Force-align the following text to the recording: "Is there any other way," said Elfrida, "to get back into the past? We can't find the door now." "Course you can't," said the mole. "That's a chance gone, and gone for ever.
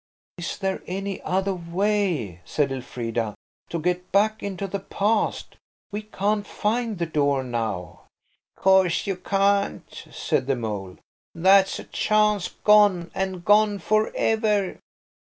"Is 0.39 0.57
there 0.57 0.81
any 0.87 1.21
other 1.21 1.53
way," 1.53 2.41
said 2.43 2.71
Elfrida, 2.71 3.35
"to 3.69 3.77
get 3.79 4.11
back 4.11 4.41
into 4.41 4.65
the 4.65 4.79
past? 4.79 5.57
We 5.91 6.01
can't 6.01 6.47
find 6.47 6.97
the 6.97 7.05
door 7.05 7.43
now." 7.43 8.05
"Course 8.55 9.05
you 9.05 9.15
can't," 9.15 10.07
said 10.11 10.47
the 10.47 10.55
mole. 10.55 10.97
"That's 11.35 11.77
a 11.77 11.83
chance 11.83 12.47
gone, 12.63 13.11
and 13.13 13.45
gone 13.45 13.77
for 13.77 14.11
ever. 14.15 14.79